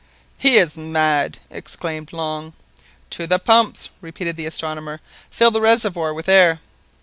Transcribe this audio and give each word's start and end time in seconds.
"He 0.39 0.57
is 0.57 0.75
mad!" 0.77 1.37
exclaimed 1.51 2.11
Long. 2.11 2.53
"To 3.11 3.27
the 3.27 3.37
pumps!" 3.37 3.91
repeated 4.01 4.35
the 4.35 4.47
astronomer; 4.47 4.99
"fill 5.29 5.51
the 5.51 5.61
reservoir 5.61 6.11
with 6.11 6.27
air!" 6.27 6.59